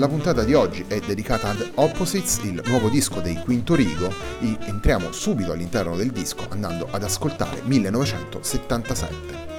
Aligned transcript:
La 0.00 0.08
puntata 0.08 0.44
di 0.44 0.54
oggi 0.54 0.86
è 0.88 0.98
dedicata 0.98 1.50
ad 1.50 1.72
Opposites, 1.74 2.38
il 2.44 2.62
nuovo 2.64 2.88
disco 2.88 3.20
dei 3.20 3.34
Quinto 3.34 3.74
Rigo, 3.74 4.10
e 4.40 4.56
entriamo 4.64 5.12
subito 5.12 5.52
all'interno 5.52 5.94
del 5.94 6.10
disco 6.10 6.46
andando 6.48 6.88
ad 6.90 7.04
ascoltare 7.04 7.60
1977. 7.62 9.49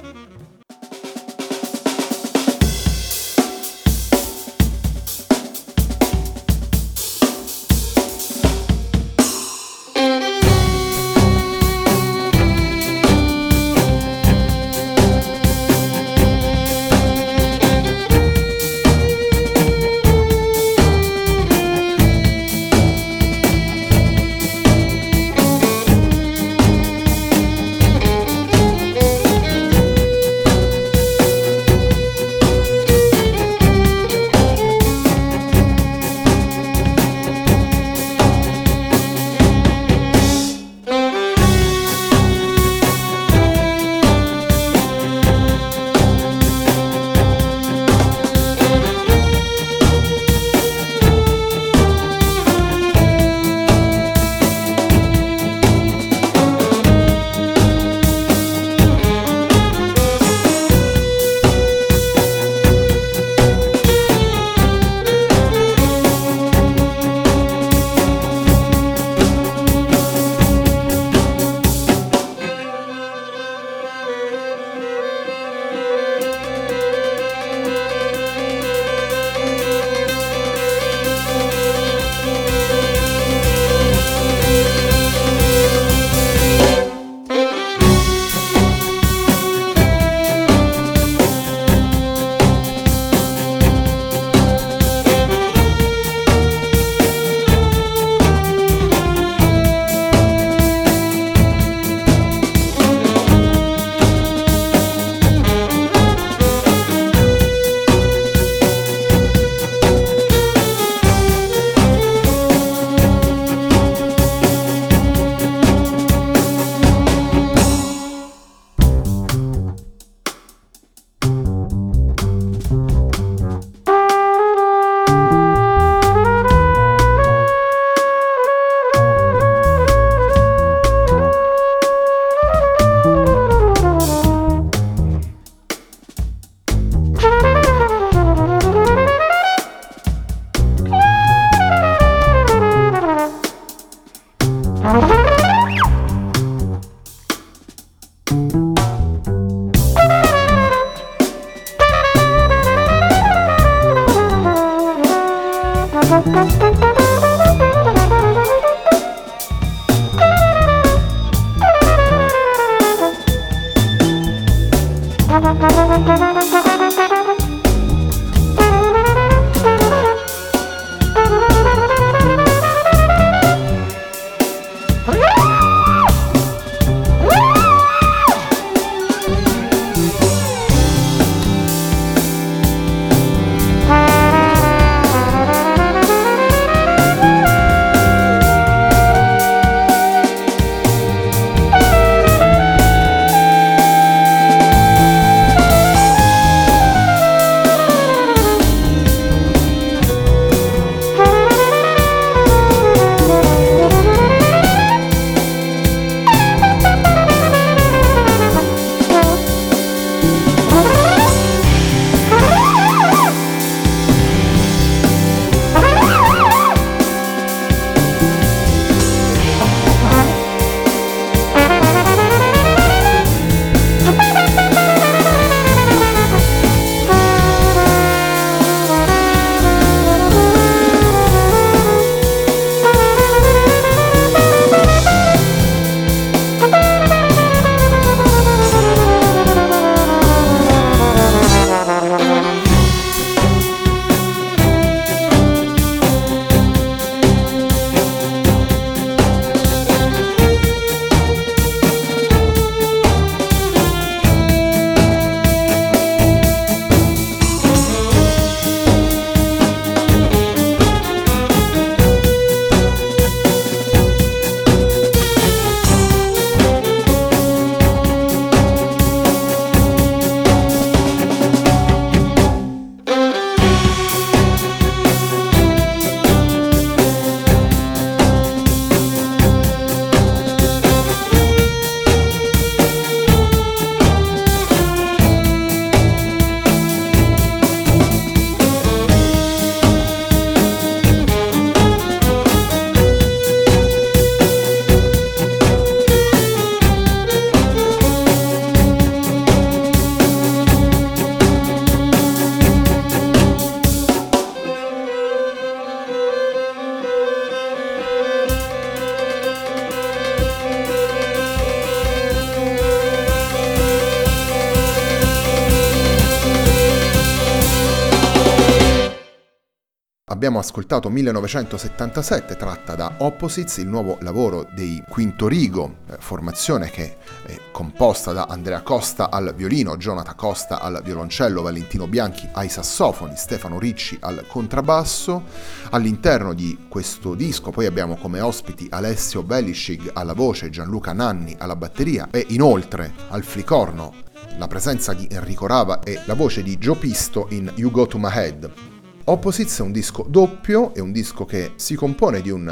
Abbiamo 320.42 320.58
ascoltato 320.58 321.08
1977 321.08 322.56
tratta 322.56 322.96
da 322.96 323.14
Opposites, 323.18 323.76
il 323.76 323.86
nuovo 323.86 324.18
lavoro 324.22 324.66
dei 324.72 325.00
Quinto 325.08 325.46
Rigo, 325.46 325.98
eh, 326.10 326.16
formazione 326.18 326.90
che 326.90 327.18
è 327.46 327.56
composta 327.70 328.32
da 328.32 328.46
Andrea 328.48 328.80
Costa 328.82 329.30
al 329.30 329.54
violino, 329.54 329.96
Jonathan 329.96 330.34
Costa 330.34 330.80
al 330.80 331.00
violoncello, 331.04 331.62
Valentino 331.62 332.08
Bianchi 332.08 332.48
ai 332.54 332.68
sassofoni, 332.68 333.36
Stefano 333.36 333.78
Ricci 333.78 334.18
al 334.20 334.44
contrabbasso. 334.48 335.44
All'interno 335.90 336.54
di 336.54 336.86
questo 336.88 337.36
disco 337.36 337.70
poi 337.70 337.86
abbiamo 337.86 338.16
come 338.16 338.40
ospiti 338.40 338.88
Alessio 338.90 339.44
Beliscig 339.44 340.10
alla 340.12 340.34
voce, 340.34 340.70
Gianluca 340.70 341.12
Nanni 341.12 341.54
alla 341.56 341.76
batteria 341.76 342.26
e 342.32 342.46
inoltre 342.48 343.12
al 343.28 343.44
flicorno 343.44 344.12
la 344.58 344.66
presenza 344.66 345.12
di 345.12 345.28
Enrico 345.30 345.68
Rava 345.68 346.00
e 346.00 346.20
la 346.24 346.34
voce 346.34 346.64
di 346.64 346.76
Joe 346.78 346.96
Pisto 346.96 347.46
in 347.50 347.70
You 347.76 347.92
Go 347.92 348.08
To 348.08 348.18
My 348.18 348.32
Head. 348.32 348.91
Opposites 349.24 349.78
è 349.78 349.82
un 349.82 349.92
disco 349.92 350.24
doppio, 350.28 350.92
è 350.94 350.98
un 350.98 351.12
disco 351.12 351.44
che 351.44 351.72
si 351.76 351.94
compone 351.94 352.40
di 352.40 352.50
un 352.50 352.68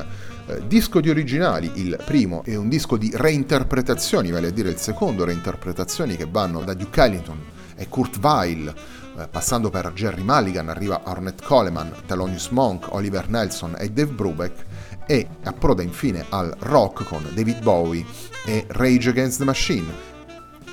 eh, 0.46 0.66
disco 0.66 1.00
di 1.00 1.08
originali, 1.08 1.70
il 1.76 1.96
primo, 2.04 2.42
e 2.44 2.56
un 2.56 2.68
disco 2.68 2.96
di 2.96 3.12
reinterpretazioni, 3.14 4.32
vale 4.32 4.48
a 4.48 4.50
dire 4.50 4.70
il 4.70 4.78
secondo, 4.78 5.24
reinterpretazioni 5.24 6.16
che 6.16 6.26
vanno 6.28 6.62
da 6.62 6.74
Duke 6.74 7.02
Ellington 7.02 7.38
e 7.76 7.88
Kurt 7.88 8.18
Weill, 8.20 8.66
eh, 8.66 9.28
passando 9.28 9.70
per 9.70 9.92
Jerry 9.94 10.22
Mulligan, 10.22 10.68
arriva 10.68 11.02
Ornette 11.04 11.44
Coleman, 11.44 11.92
Thelonious 12.04 12.48
Monk, 12.48 12.92
Oliver 12.94 13.28
Nelson 13.28 13.76
e 13.78 13.90
Dave 13.90 14.10
Brubeck, 14.10 14.64
e 15.06 15.28
approda 15.44 15.82
infine 15.82 16.24
al 16.30 16.52
rock 16.58 17.04
con 17.04 17.24
David 17.32 17.62
Bowie 17.62 18.04
e 18.44 18.64
Rage 18.68 19.10
Against 19.10 19.38
the 19.38 19.44
Machine, 19.44 19.86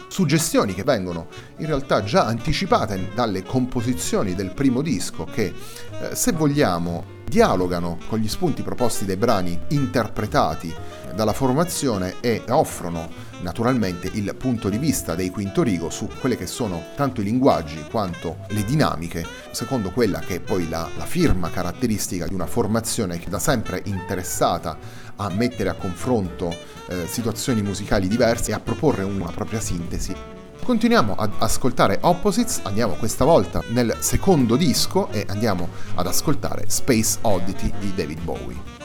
suggestioni 0.07 0.73
che 0.73 0.83
vengono 0.83 1.27
in 1.57 1.65
realtà 1.65 2.03
già 2.03 2.25
anticipate 2.25 3.09
dalle 3.13 3.43
composizioni 3.43 4.35
del 4.35 4.53
primo 4.53 4.81
disco 4.81 5.25
che, 5.25 5.53
eh, 6.01 6.15
se 6.15 6.31
vogliamo, 6.31 7.15
dialogano 7.25 7.97
con 8.07 8.19
gli 8.19 8.27
spunti 8.27 8.61
proposti 8.61 9.05
dai 9.05 9.17
brani 9.17 9.59
interpretati 9.69 10.73
dalla 11.13 11.33
formazione 11.33 12.15
e 12.21 12.43
offrono 12.47 13.26
naturalmente 13.41 14.09
il 14.13 14.35
punto 14.35 14.69
di 14.69 14.77
vista 14.77 15.15
dei 15.15 15.29
Quinto 15.29 15.63
Rigo 15.63 15.89
su 15.89 16.07
quelle 16.19 16.37
che 16.37 16.47
sono 16.47 16.83
tanto 16.95 17.21
i 17.21 17.23
linguaggi 17.23 17.83
quanto 17.89 18.37
le 18.49 18.63
dinamiche, 18.63 19.25
secondo 19.51 19.91
quella 19.91 20.19
che 20.19 20.35
è 20.35 20.39
poi 20.39 20.67
la, 20.69 20.89
la 20.97 21.05
firma 21.05 21.49
caratteristica 21.49 22.27
di 22.27 22.33
una 22.33 22.47
formazione 22.47 23.19
che 23.19 23.29
da 23.29 23.39
sempre 23.39 23.81
interessata 23.85 24.77
a 25.15 25.29
mettere 25.29 25.69
a 25.69 25.73
confronto 25.73 26.55
eh, 26.87 27.05
situazioni 27.07 27.61
musicali 27.61 28.07
diverse 28.07 28.51
e 28.51 28.53
a 28.53 28.59
proporre 28.59 29.03
una 29.03 29.31
propria 29.31 29.59
sintesi. 29.59 30.15
Continuiamo 30.63 31.15
ad 31.15 31.31
ascoltare 31.37 31.99
Opposites, 32.01 32.59
andiamo 32.63 32.95
questa 32.95 33.23
volta 33.23 33.63
nel 33.69 33.95
secondo 33.99 34.57
disco 34.57 35.09
e 35.11 35.25
andiamo 35.29 35.69
ad 35.95 36.07
ascoltare 36.07 36.65
Space 36.67 37.19
Oddity 37.21 37.71
di 37.79 37.93
David 37.95 38.21
Bowie. 38.21 38.76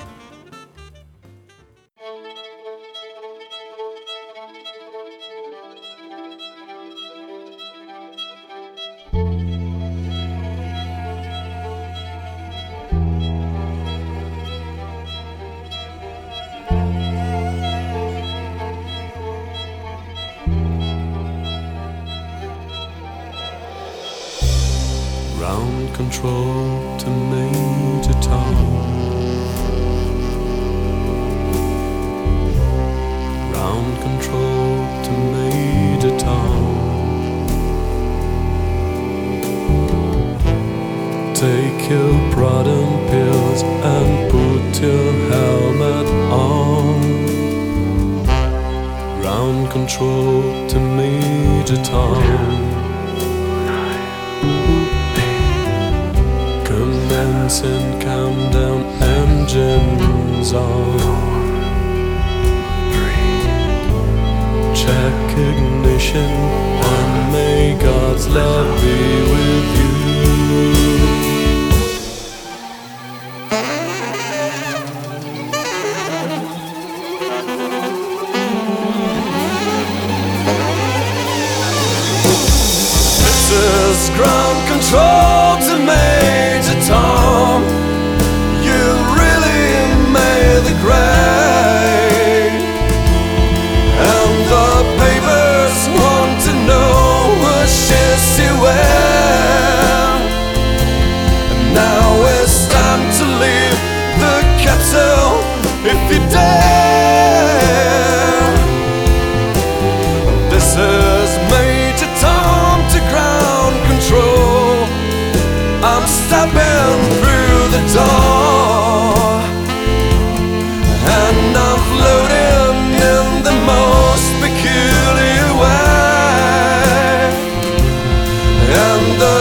talk 26.22 27.00
to 27.00 27.10
me 27.10 27.48
to 28.00 28.12
talk. 28.20 28.56
Round 33.52 33.92
control 34.06 34.86
to 35.06 35.12
me 35.32 35.50
to 36.00 36.10
talk. 36.18 36.62
Take 41.34 41.90
your 41.90 42.14
proton 42.30 42.90
pills 43.10 43.62
and 43.92 44.30
put 44.30 44.80
your 44.80 45.12
helmet 45.32 46.06
on. 46.30 47.00
Ground 49.20 49.70
control 49.72 50.68
to 50.68 50.78
me 50.78 51.64
to 51.66 51.76
talk. 51.82 52.21
Tom. 57.61 57.92
and 58.04 58.52
down, 58.52 58.82
engines 59.02 60.52
on. 60.54 60.99
Check 64.75 65.30
ignition 65.37 66.32
and 66.94 67.32
may 67.32 67.76
God's 67.78 68.26
love 68.28 68.80
be 68.80 68.97
with 69.32 69.66
you. 69.78 69.92
This 83.25 83.50
is 83.50 84.11
ground 84.16 84.59
control 84.68 85.59
to 85.68 85.75
Major 85.85 86.21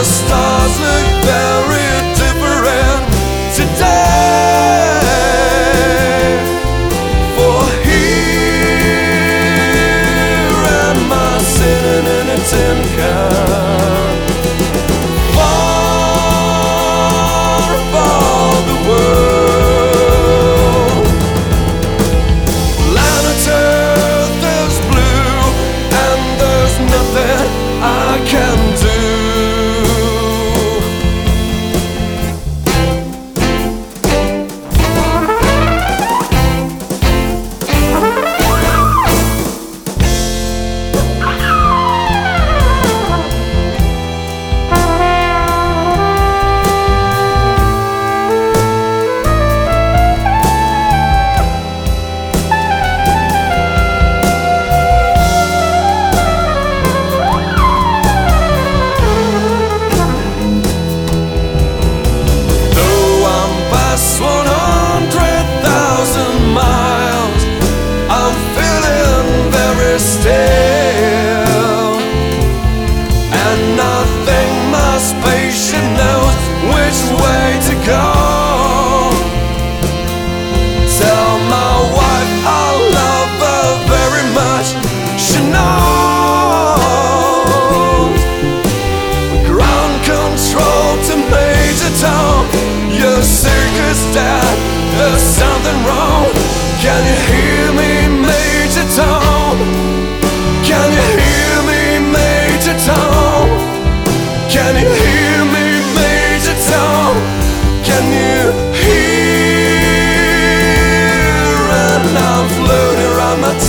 nothing 0.02 0.30
my 0.30 0.51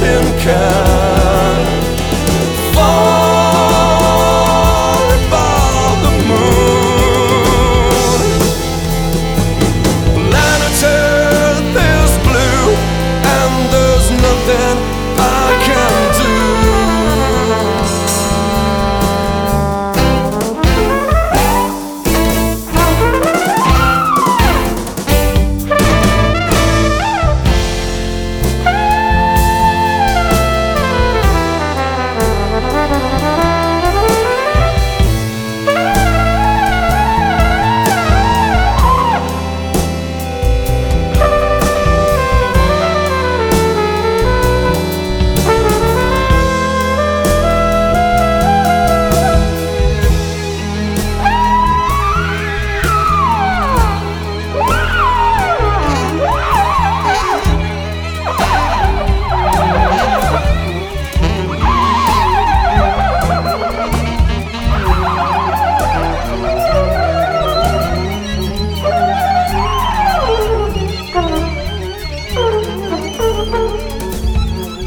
tin 0.03 0.39
can. 0.39 0.92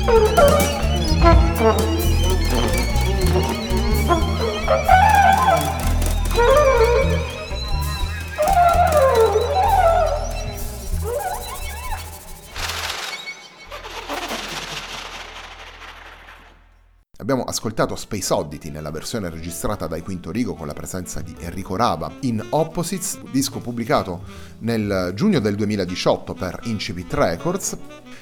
Thank 0.06 0.36
you. 3.60 3.65
Abbiamo 17.26 17.42
ascoltato 17.42 17.96
Space 17.96 18.32
Oddity 18.32 18.70
nella 18.70 18.92
versione 18.92 19.28
registrata 19.28 19.88
dai 19.88 20.00
Quinto 20.00 20.30
Rigo 20.30 20.54
con 20.54 20.68
la 20.68 20.72
presenza 20.74 21.22
di 21.22 21.34
Enrico 21.40 21.74
Raba 21.74 22.08
in 22.20 22.40
Opposites, 22.50 23.18
disco 23.32 23.58
pubblicato 23.58 24.22
nel 24.60 25.10
giugno 25.12 25.40
del 25.40 25.56
2018 25.56 26.34
per 26.34 26.60
Incipit 26.66 27.12
Records. 27.14 27.76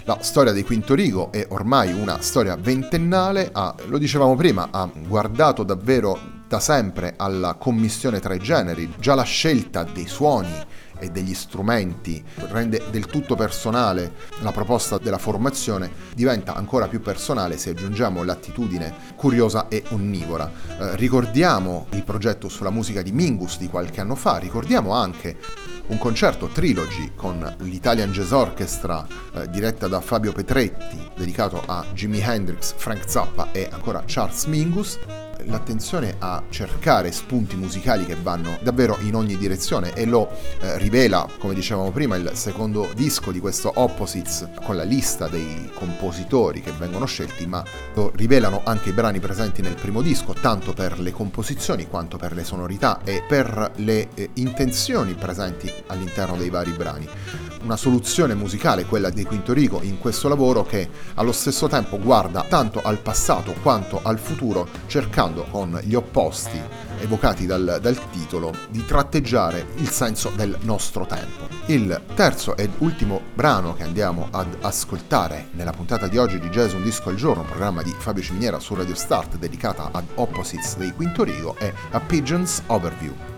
La 0.04 0.16
storia 0.22 0.52
dei 0.52 0.64
Quinto 0.64 0.94
Rigo 0.94 1.30
è 1.32 1.46
ormai 1.50 1.92
una 1.92 2.22
storia 2.22 2.56
ventennale, 2.56 3.50
ha, 3.52 3.74
lo 3.88 3.98
dicevamo 3.98 4.36
prima, 4.36 4.68
ha 4.70 4.90
guardato 5.06 5.64
davvero 5.64 6.18
da 6.48 6.58
sempre 6.58 7.12
alla 7.18 7.56
commissione 7.58 8.20
tra 8.20 8.32
i 8.32 8.38
generi, 8.38 8.90
già 8.98 9.14
la 9.14 9.22
scelta 9.22 9.82
dei 9.84 10.06
suoni 10.06 10.64
e 10.98 11.10
degli 11.10 11.34
strumenti 11.34 12.22
rende 12.50 12.82
del 12.90 13.06
tutto 13.06 13.34
personale 13.34 14.12
la 14.40 14.52
proposta 14.52 14.98
della 14.98 15.18
formazione, 15.18 15.90
diventa 16.14 16.54
ancora 16.54 16.88
più 16.88 17.00
personale 17.00 17.56
se 17.56 17.70
aggiungiamo 17.70 18.22
l'attitudine 18.22 18.94
curiosa 19.16 19.68
e 19.68 19.82
onnivora. 19.90 20.50
Eh, 20.78 20.96
ricordiamo 20.96 21.86
il 21.90 22.04
progetto 22.04 22.48
sulla 22.48 22.70
musica 22.70 23.02
di 23.02 23.12
Mingus 23.12 23.58
di 23.58 23.68
qualche 23.68 24.00
anno 24.00 24.14
fa, 24.14 24.38
ricordiamo 24.38 24.92
anche 24.92 25.36
un 25.86 25.98
concerto 25.98 26.46
trilogy 26.46 27.12
con 27.14 27.56
l'Italian 27.58 28.10
Jazz 28.10 28.30
Orchestra 28.30 29.06
eh, 29.34 29.48
diretta 29.50 29.86
da 29.86 30.00
Fabio 30.00 30.32
Petretti, 30.32 30.98
dedicato 31.16 31.62
a 31.66 31.84
Jimi 31.92 32.20
Hendrix, 32.20 32.74
Frank 32.76 33.08
Zappa 33.08 33.52
e 33.52 33.68
ancora 33.70 34.02
Charles 34.06 34.44
Mingus 34.46 34.98
l'attenzione 35.44 36.16
a 36.18 36.42
cercare 36.48 37.12
spunti 37.12 37.56
musicali 37.56 38.04
che 38.04 38.16
vanno 38.16 38.58
davvero 38.62 38.96
in 39.00 39.14
ogni 39.14 39.36
direzione 39.36 39.92
e 39.94 40.04
lo 40.04 40.30
eh, 40.60 40.78
rivela, 40.78 41.28
come 41.38 41.54
dicevamo 41.54 41.90
prima, 41.90 42.16
il 42.16 42.30
secondo 42.34 42.88
disco 42.94 43.30
di 43.30 43.40
questo 43.40 43.70
Opposites 43.74 44.48
con 44.64 44.76
la 44.76 44.82
lista 44.82 45.28
dei 45.28 45.70
compositori 45.74 46.60
che 46.60 46.72
vengono 46.72 47.06
scelti, 47.06 47.46
ma 47.46 47.62
lo 47.94 48.12
rivelano 48.14 48.62
anche 48.64 48.90
i 48.90 48.92
brani 48.92 49.20
presenti 49.20 49.62
nel 49.62 49.74
primo 49.74 50.02
disco, 50.02 50.32
tanto 50.32 50.72
per 50.72 50.98
le 50.98 51.12
composizioni 51.12 51.88
quanto 51.88 52.16
per 52.16 52.32
le 52.34 52.44
sonorità 52.44 53.00
e 53.04 53.22
per 53.26 53.72
le 53.76 54.08
eh, 54.14 54.30
intenzioni 54.34 55.14
presenti 55.14 55.72
all'interno 55.88 56.36
dei 56.36 56.50
vari 56.50 56.70
brani. 56.70 57.08
Una 57.62 57.76
soluzione 57.76 58.34
musicale, 58.34 58.84
quella 58.84 59.10
di 59.10 59.24
Quinto 59.24 59.52
Rico, 59.52 59.80
in 59.82 59.98
questo 59.98 60.28
lavoro 60.28 60.64
che 60.64 60.88
allo 61.14 61.32
stesso 61.32 61.66
tempo 61.66 61.98
guarda 61.98 62.44
tanto 62.48 62.80
al 62.82 62.98
passato 62.98 63.54
quanto 63.62 64.00
al 64.02 64.18
futuro, 64.18 64.68
cercando 64.86 65.33
con 65.42 65.78
gli 65.82 65.94
opposti 65.94 66.60
evocati 67.00 67.46
dal, 67.46 67.78
dal 67.80 68.10
titolo 68.10 68.54
di 68.68 68.84
tratteggiare 68.84 69.66
il 69.76 69.88
senso 69.88 70.30
del 70.34 70.56
nostro 70.62 71.06
tempo. 71.06 71.48
Il 71.66 72.00
terzo 72.14 72.56
ed 72.56 72.70
ultimo 72.78 73.20
brano 73.34 73.74
che 73.74 73.82
andiamo 73.82 74.28
ad 74.30 74.56
ascoltare 74.60 75.48
nella 75.52 75.72
puntata 75.72 76.06
di 76.06 76.18
oggi 76.18 76.38
di 76.38 76.48
Jazz 76.48 76.72
Un 76.72 76.82
Disco 76.82 77.08
al 77.08 77.16
Giorno, 77.16 77.42
un 77.42 77.48
programma 77.48 77.82
di 77.82 77.94
Fabio 77.98 78.22
Ciminiera 78.22 78.60
su 78.60 78.74
Radio 78.74 78.94
Start 78.94 79.36
dedicata 79.36 79.88
ad 79.92 80.04
Opposites 80.14 80.76
dei 80.76 80.92
Quinto 80.92 81.24
Rigo, 81.24 81.56
è 81.56 81.72
A 81.90 82.00
Pigeon's 82.00 82.62
Overview. 82.66 83.33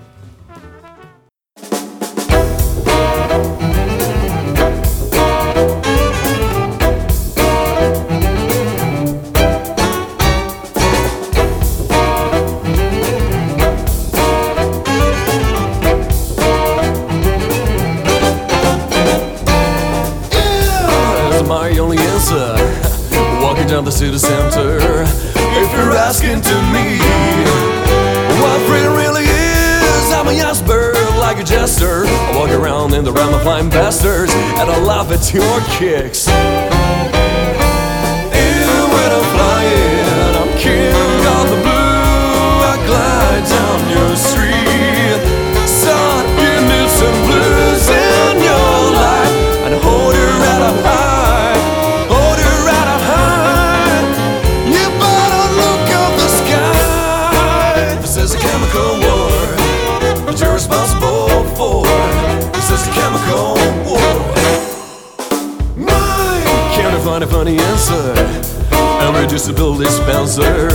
A 69.47 69.49
disability 69.51 69.85
dispenser. 69.85 70.67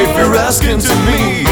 If 0.00 0.16
you're 0.16 0.34
asking 0.34 0.78
to 0.78 0.94
me 1.04 1.44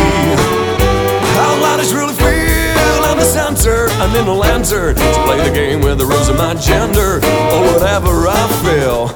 how 1.37 1.61
light 1.61 1.81
is 1.81 1.93
really 1.93 2.15
feel, 2.15 3.05
I'm 3.05 3.19
the 3.19 3.27
center. 3.27 3.89
I'm 4.01 4.17
in 4.17 4.25
the 4.25 4.33
lantern 4.33 4.95
to 4.95 5.23
play 5.27 5.37
the 5.47 5.53
game 5.53 5.83
with 5.83 5.99
the 5.99 6.07
rules 6.07 6.31
of 6.31 6.39
my 6.39 6.55
gender 6.55 7.17
or 7.53 7.61
whatever 7.69 8.27
I 8.27 8.49
feel. 8.65 9.13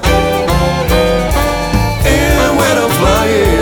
And 2.05 2.57
when 2.59 2.77
I'm 2.77 2.91
flying, 3.01 3.56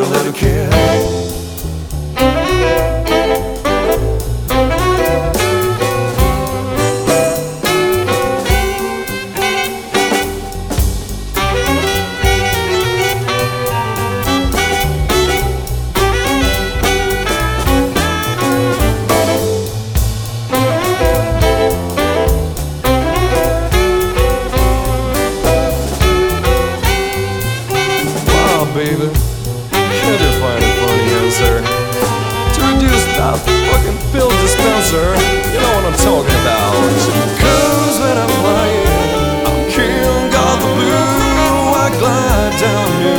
a 0.00 0.04
little 0.04 0.32
kid. 0.32 0.65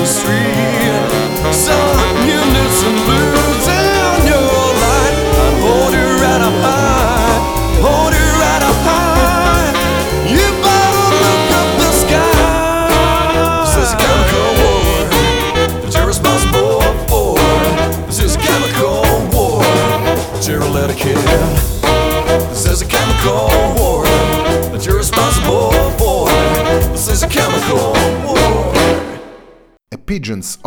street. 0.08 0.57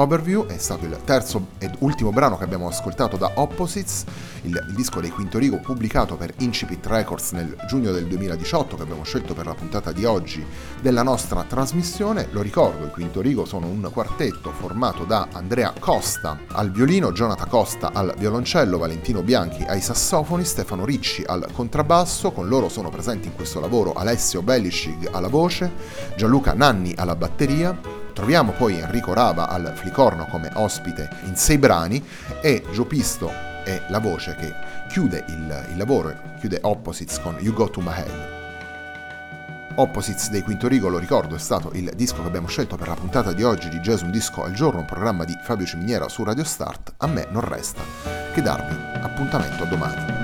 Overview 0.00 0.46
è 0.46 0.56
stato 0.56 0.86
il 0.86 0.96
terzo 1.04 1.48
ed 1.58 1.74
ultimo 1.80 2.10
brano 2.10 2.38
che 2.38 2.44
abbiamo 2.44 2.66
ascoltato 2.66 3.18
da 3.18 3.32
Opposites, 3.34 4.06
il, 4.42 4.64
il 4.68 4.74
disco 4.74 4.98
dei 4.98 5.10
Quinto 5.10 5.36
Rigo 5.38 5.58
pubblicato 5.58 6.16
per 6.16 6.32
Incipit 6.38 6.86
Records 6.86 7.32
nel 7.32 7.54
giugno 7.68 7.92
del 7.92 8.06
2018 8.06 8.76
che 8.76 8.82
abbiamo 8.82 9.04
scelto 9.04 9.34
per 9.34 9.44
la 9.44 9.52
puntata 9.52 9.92
di 9.92 10.06
oggi 10.06 10.42
della 10.80 11.02
nostra 11.02 11.44
trasmissione. 11.44 12.28
Lo 12.30 12.40
ricordo, 12.40 12.86
i 12.86 12.90
Quinto 12.90 13.20
Rigo 13.20 13.44
sono 13.44 13.66
un 13.66 13.90
quartetto 13.92 14.52
formato 14.52 15.04
da 15.04 15.28
Andrea 15.32 15.74
Costa 15.78 16.38
al 16.50 16.70
violino, 16.70 17.12
Jonathan 17.12 17.48
Costa 17.50 17.90
al 17.92 18.14
violoncello, 18.16 18.78
Valentino 18.78 19.20
Bianchi 19.22 19.64
ai 19.64 19.82
sassofoni, 19.82 20.44
Stefano 20.44 20.86
Ricci 20.86 21.24
al 21.26 21.46
contrabbasso, 21.52 22.30
con 22.30 22.48
loro 22.48 22.70
sono 22.70 22.88
presenti 22.88 23.28
in 23.28 23.34
questo 23.34 23.60
lavoro 23.60 23.92
Alessio 23.92 24.40
Belliscig 24.40 25.10
alla 25.12 25.28
voce, 25.28 25.70
Gianluca 26.16 26.54
Nanni 26.54 26.94
alla 26.96 27.16
batteria, 27.16 27.99
Troviamo 28.20 28.52
poi 28.52 28.78
Enrico 28.78 29.14
Rava 29.14 29.48
al 29.48 29.72
flicorno 29.74 30.26
come 30.26 30.50
ospite 30.52 31.08
in 31.24 31.36
sei 31.36 31.56
brani 31.56 32.04
e 32.42 32.62
Gio 32.70 32.84
Pisto 32.84 33.32
è 33.64 33.80
la 33.88 33.98
voce 33.98 34.34
che 34.34 34.54
chiude 34.90 35.24
il, 35.28 35.66
il 35.70 35.76
lavoro, 35.78 36.14
chiude 36.38 36.58
Opposites 36.60 37.18
con 37.18 37.38
You 37.40 37.54
Go 37.54 37.70
To 37.70 37.80
My 37.80 37.94
Head. 37.94 39.72
Opposites 39.76 40.28
dei 40.28 40.42
Quinto 40.42 40.68
Rigo, 40.68 40.88
lo 40.88 40.98
ricordo, 40.98 41.34
è 41.34 41.38
stato 41.38 41.70
il 41.72 41.90
disco 41.96 42.20
che 42.20 42.28
abbiamo 42.28 42.46
scelto 42.46 42.76
per 42.76 42.88
la 42.88 42.94
puntata 42.94 43.32
di 43.32 43.42
oggi 43.42 43.70
di 43.70 43.78
Jazz 43.78 44.02
Un 44.02 44.10
Disco 44.10 44.44
al 44.44 44.52
Giorno, 44.52 44.80
un 44.80 44.84
programma 44.84 45.24
di 45.24 45.34
Fabio 45.42 45.64
Ciminiera 45.64 46.06
su 46.10 46.22
Radio 46.22 46.44
Start. 46.44 46.92
A 46.98 47.06
me 47.06 47.26
non 47.30 47.40
resta 47.40 47.80
che 48.34 48.42
darvi 48.42 48.76
appuntamento 49.00 49.62
a 49.62 49.66
domani. 49.66 50.19